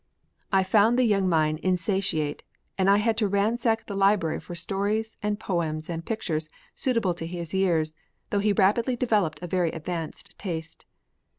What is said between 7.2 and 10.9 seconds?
his years, though he rapidly developed a very advanced taste.